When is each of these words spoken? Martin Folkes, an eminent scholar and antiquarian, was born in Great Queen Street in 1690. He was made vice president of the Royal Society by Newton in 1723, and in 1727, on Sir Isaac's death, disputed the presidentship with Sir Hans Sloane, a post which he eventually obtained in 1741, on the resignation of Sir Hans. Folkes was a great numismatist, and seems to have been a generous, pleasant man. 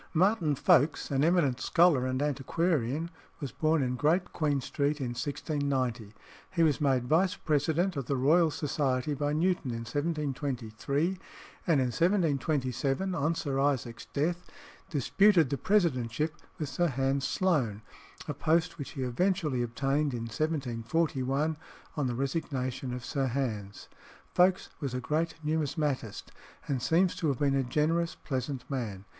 Martin 0.15 0.55
Folkes, 0.55 1.11
an 1.11 1.23
eminent 1.23 1.61
scholar 1.61 2.07
and 2.07 2.23
antiquarian, 2.23 3.11
was 3.39 3.51
born 3.51 3.83
in 3.83 3.95
Great 3.95 4.33
Queen 4.33 4.59
Street 4.59 4.99
in 4.99 5.09
1690. 5.09 6.11
He 6.49 6.63
was 6.63 6.81
made 6.81 7.05
vice 7.05 7.35
president 7.35 7.95
of 7.95 8.07
the 8.07 8.15
Royal 8.15 8.49
Society 8.49 9.13
by 9.13 9.31
Newton 9.33 9.69
in 9.69 9.85
1723, 9.85 11.19
and 11.67 11.79
in 11.79 11.89
1727, 11.91 13.13
on 13.13 13.35
Sir 13.35 13.59
Isaac's 13.59 14.07
death, 14.07 14.41
disputed 14.89 15.51
the 15.51 15.57
presidentship 15.59 16.31
with 16.57 16.67
Sir 16.69 16.87
Hans 16.87 17.27
Sloane, 17.27 17.83
a 18.27 18.33
post 18.33 18.79
which 18.79 18.93
he 18.93 19.03
eventually 19.03 19.61
obtained 19.61 20.15
in 20.15 20.21
1741, 20.21 21.57
on 21.95 22.07
the 22.07 22.15
resignation 22.15 22.91
of 22.91 23.05
Sir 23.05 23.27
Hans. 23.27 23.87
Folkes 24.33 24.69
was 24.79 24.95
a 24.95 24.99
great 24.99 25.35
numismatist, 25.45 26.31
and 26.67 26.81
seems 26.81 27.15
to 27.17 27.27
have 27.27 27.37
been 27.37 27.53
a 27.53 27.61
generous, 27.63 28.15
pleasant 28.15 28.67
man. 28.67 29.05